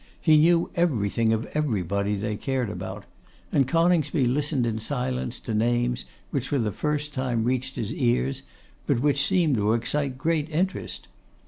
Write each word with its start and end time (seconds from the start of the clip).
He 0.19 0.35
knew 0.39 0.71
everything 0.73 1.31
of 1.31 1.45
everybody 1.53 2.15
they 2.15 2.35
cared 2.35 2.71
about; 2.71 3.05
and 3.51 3.67
Coningsby 3.67 4.25
listened 4.25 4.65
in 4.65 4.79
silence 4.79 5.37
to 5.41 5.53
names 5.53 6.05
which 6.31 6.47
for 6.47 6.57
the 6.57 6.71
first 6.71 7.13
time 7.13 7.43
reached 7.43 7.75
his 7.75 7.93
ears, 7.93 8.41
but 8.87 8.99
which 9.01 9.21
seemed 9.23 9.57
to 9.57 9.73
excite 9.73 10.17
great 10.17 10.49
interest. 10.49 11.07